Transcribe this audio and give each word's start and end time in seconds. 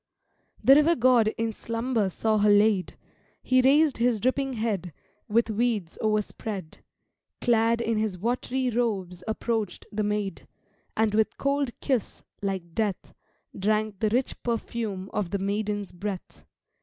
The 0.63 0.73
River 0.73 0.95
God 0.95 1.27
in 1.37 1.53
slumber 1.53 2.09
saw 2.09 2.39
her 2.39 2.49
laid: 2.49 2.97
He 3.43 3.61
raised 3.61 3.97
his 3.97 4.19
dripping 4.19 4.53
head, 4.53 4.93
With 5.27 5.51
weeds 5.51 5.99
o'erspread, 6.01 6.79
Clad 7.39 7.81
in 7.81 7.99
his 7.99 8.17
wat'ry 8.17 8.71
robes 8.71 9.23
approach'd 9.27 9.85
the 9.91 10.01
maid, 10.01 10.47
And 10.97 11.13
with 11.13 11.37
cold 11.37 11.69
kiss, 11.81 12.23
like 12.41 12.73
death, 12.73 13.13
Drank 13.55 13.99
the 13.99 14.09
rich 14.09 14.41
perfume 14.41 15.11
of 15.13 15.29
the 15.29 15.37
maiden's 15.37 15.91
breath. 15.91 16.45